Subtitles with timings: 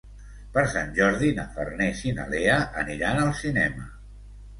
[0.53, 2.55] Per Sant Jordi na Farners i na Lea
[2.85, 3.87] aniran al cinema.